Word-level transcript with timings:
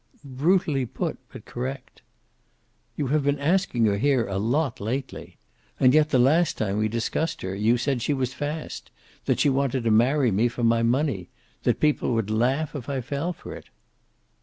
"Brutally 0.25 0.87
put, 0.87 1.19
but 1.31 1.45
correct." 1.45 2.01
"You 2.97 3.05
have 3.09 3.23
been 3.23 3.37
asking 3.37 3.85
her 3.85 3.99
here 3.99 4.25
a 4.27 4.39
lot 4.39 4.79
lately. 4.79 5.37
And 5.79 5.93
yet 5.93 6.09
the 6.09 6.17
last 6.17 6.57
time 6.57 6.79
we 6.79 6.87
discussed 6.87 7.43
her 7.43 7.53
you 7.53 7.77
said 7.77 8.01
she 8.01 8.15
was 8.15 8.33
fast. 8.33 8.89
That 9.25 9.39
she 9.39 9.49
wanted 9.49 9.83
to 9.83 9.91
marry 9.91 10.31
me 10.31 10.47
for 10.47 10.63
my 10.63 10.81
money. 10.81 11.29
That 11.65 11.79
people 11.79 12.15
would 12.15 12.31
laugh 12.31 12.73
if 12.73 12.89
I 12.89 13.01
fell 13.01 13.31
for 13.31 13.55
it." 13.55 13.65